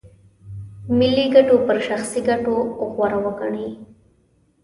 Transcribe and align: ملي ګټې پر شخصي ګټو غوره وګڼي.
ملي 0.97 1.25
ګټې 1.33 1.57
پر 1.67 1.77
شخصي 1.87 2.19
ګټو 2.29 2.55
غوره 2.93 3.19
وګڼي. 3.25 3.69